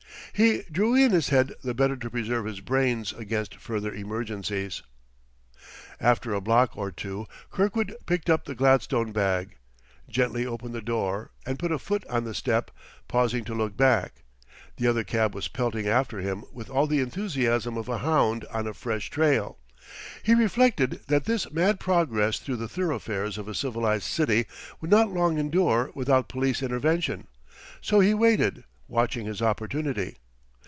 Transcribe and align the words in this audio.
He 0.33 0.63
drew 0.71 0.95
in 0.95 1.11
his 1.11 1.27
head 1.27 1.53
the 1.61 1.73
better 1.73 1.97
to 1.97 2.09
preserve 2.09 2.45
his 2.45 2.61
brains 2.61 3.11
against 3.11 3.55
further 3.57 3.93
emergencies. 3.93 4.81
After 5.99 6.33
a 6.33 6.39
block 6.39 6.75
or 6.77 6.89
two 6.89 7.27
Kirkwood 7.51 7.95
picked 8.05 8.29
up 8.29 8.45
the 8.45 8.55
gladstone 8.55 9.11
bag, 9.11 9.57
gently 10.07 10.45
opened 10.45 10.73
the 10.73 10.81
door, 10.81 11.31
and 11.45 11.59
put 11.59 11.73
a 11.73 11.77
foot 11.77 12.05
on 12.07 12.23
the 12.23 12.33
step, 12.33 12.71
pausing 13.09 13.43
to 13.43 13.53
look 13.53 13.75
back. 13.75 14.23
The 14.77 14.87
other 14.87 15.03
cab 15.03 15.35
was 15.35 15.49
pelting 15.49 15.85
after 15.89 16.19
him 16.21 16.45
with 16.53 16.69
all 16.69 16.87
the 16.87 17.01
enthusiasm 17.01 17.75
of 17.75 17.89
a 17.89 17.97
hound 17.97 18.45
on 18.45 18.67
a 18.67 18.73
fresh 18.73 19.09
trail. 19.09 19.59
He 20.23 20.33
reflected 20.33 21.01
that 21.07 21.25
this 21.25 21.51
mad 21.51 21.77
progress 21.77 22.39
through 22.39 22.55
the 22.55 22.69
thoroughfares 22.69 23.37
of 23.37 23.49
a 23.49 23.53
civilized 23.53 24.05
city 24.07 24.45
would 24.79 24.89
not 24.89 25.11
long 25.11 25.37
endure 25.37 25.91
without 25.93 26.29
police 26.29 26.63
intervention. 26.63 27.27
So 27.81 27.99
he 27.99 28.13
waited, 28.13 28.63
watching 28.87 29.25
his 29.25 29.41
opportunity. 29.41 30.17